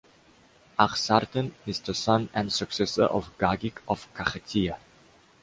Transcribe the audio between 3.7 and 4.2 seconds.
of